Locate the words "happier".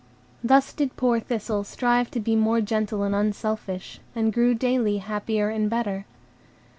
4.97-5.49